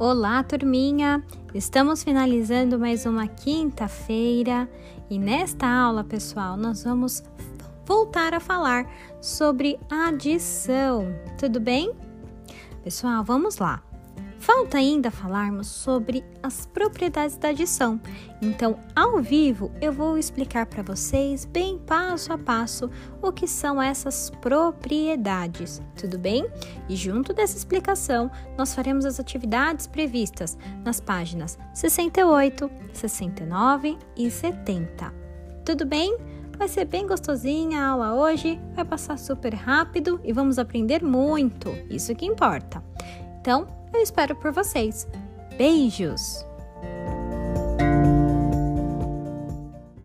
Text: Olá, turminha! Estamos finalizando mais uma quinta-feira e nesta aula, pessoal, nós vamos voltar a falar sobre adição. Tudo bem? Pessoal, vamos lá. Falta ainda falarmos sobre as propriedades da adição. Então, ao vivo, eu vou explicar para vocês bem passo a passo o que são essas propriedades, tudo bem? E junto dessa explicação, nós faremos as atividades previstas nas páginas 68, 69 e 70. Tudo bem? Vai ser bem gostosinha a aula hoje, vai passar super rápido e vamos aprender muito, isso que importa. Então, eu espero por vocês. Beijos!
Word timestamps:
Olá, 0.00 0.44
turminha! 0.44 1.24
Estamos 1.52 2.04
finalizando 2.04 2.78
mais 2.78 3.04
uma 3.04 3.26
quinta-feira 3.26 4.68
e 5.10 5.18
nesta 5.18 5.66
aula, 5.66 6.04
pessoal, 6.04 6.56
nós 6.56 6.84
vamos 6.84 7.24
voltar 7.84 8.32
a 8.32 8.38
falar 8.38 8.88
sobre 9.20 9.76
adição. 9.90 11.04
Tudo 11.36 11.58
bem? 11.58 11.92
Pessoal, 12.84 13.24
vamos 13.24 13.58
lá. 13.58 13.82
Falta 14.48 14.78
ainda 14.78 15.10
falarmos 15.10 15.66
sobre 15.66 16.24
as 16.42 16.64
propriedades 16.64 17.36
da 17.36 17.50
adição. 17.50 18.00
Então, 18.40 18.78
ao 18.96 19.20
vivo, 19.20 19.70
eu 19.78 19.92
vou 19.92 20.16
explicar 20.16 20.64
para 20.64 20.82
vocês 20.82 21.44
bem 21.44 21.76
passo 21.76 22.32
a 22.32 22.38
passo 22.38 22.90
o 23.20 23.30
que 23.30 23.46
são 23.46 23.80
essas 23.80 24.30
propriedades, 24.40 25.82
tudo 25.94 26.18
bem? 26.18 26.48
E 26.88 26.96
junto 26.96 27.34
dessa 27.34 27.58
explicação, 27.58 28.30
nós 28.56 28.74
faremos 28.74 29.04
as 29.04 29.20
atividades 29.20 29.86
previstas 29.86 30.56
nas 30.82 30.98
páginas 30.98 31.58
68, 31.74 32.70
69 32.94 33.98
e 34.16 34.30
70. 34.30 35.12
Tudo 35.62 35.84
bem? 35.84 36.16
Vai 36.56 36.68
ser 36.68 36.86
bem 36.86 37.06
gostosinha 37.06 37.82
a 37.82 37.88
aula 37.88 38.14
hoje, 38.14 38.58
vai 38.74 38.86
passar 38.86 39.18
super 39.18 39.52
rápido 39.52 40.18
e 40.24 40.32
vamos 40.32 40.58
aprender 40.58 41.04
muito, 41.04 41.68
isso 41.90 42.14
que 42.14 42.24
importa. 42.24 42.82
Então, 43.42 43.77
eu 43.92 44.00
espero 44.00 44.34
por 44.36 44.52
vocês. 44.52 45.06
Beijos! 45.56 46.44